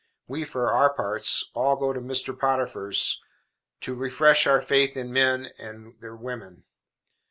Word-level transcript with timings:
We, 0.27 0.45
for 0.45 0.71
our 0.71 0.91
parts, 0.91 1.51
all 1.53 1.75
go 1.75 1.93
to 1.93 2.01
Mrs. 2.01 2.39
Potiphar's 2.39 3.21
to 3.81 3.93
refresh 3.93 4.47
our 4.47 4.59
faith 4.59 4.97
in 4.97 5.13
men 5.13 5.51
and 5.59 5.93
women. 6.01 6.63